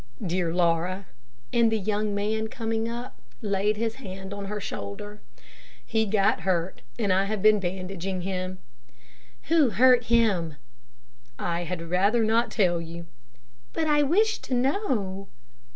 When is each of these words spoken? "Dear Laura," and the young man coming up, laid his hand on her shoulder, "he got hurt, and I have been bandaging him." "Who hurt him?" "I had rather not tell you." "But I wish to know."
"Dear 0.25 0.51
Laura," 0.51 1.05
and 1.53 1.71
the 1.71 1.77
young 1.77 2.15
man 2.15 2.47
coming 2.47 2.89
up, 2.89 3.21
laid 3.43 3.77
his 3.77 3.97
hand 4.01 4.33
on 4.33 4.45
her 4.45 4.59
shoulder, 4.59 5.21
"he 5.85 6.07
got 6.07 6.39
hurt, 6.39 6.81
and 6.97 7.13
I 7.13 7.25
have 7.25 7.43
been 7.43 7.59
bandaging 7.59 8.21
him." 8.21 8.57
"Who 9.49 9.69
hurt 9.69 10.05
him?" 10.05 10.55
"I 11.37 11.65
had 11.65 11.91
rather 11.91 12.23
not 12.23 12.49
tell 12.49 12.81
you." 12.81 13.05
"But 13.73 13.85
I 13.85 14.01
wish 14.01 14.39
to 14.39 14.55
know." 14.55 15.27